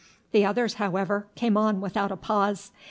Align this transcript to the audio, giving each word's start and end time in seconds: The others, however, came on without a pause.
The 0.31 0.43
others, 0.43 0.73
however, 0.81 1.27
came 1.35 1.55
on 1.55 1.79
without 1.79 2.11
a 2.11 2.17
pause. 2.17 2.71